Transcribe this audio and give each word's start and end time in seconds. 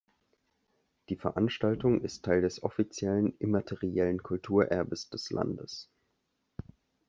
Die 1.09 1.15
Veranstaltung 1.15 2.01
ist 2.01 2.25
Teil 2.25 2.41
des 2.41 2.63
offiziellen 2.63 3.37
immateriellen 3.37 4.23
Kulturerbes 4.23 5.11
des 5.11 5.29
Landes. 5.29 5.91